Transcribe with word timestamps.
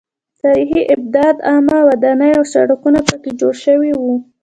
تاریخي 0.43 0.81
ابدات 0.95 1.37
عامه 1.49 1.79
ودانۍ 1.89 2.31
او 2.39 2.43
سړکونه 2.53 2.99
پکې 3.07 3.31
جوړ 3.39 3.53
شوي 3.65 3.91
وو. 3.99 4.13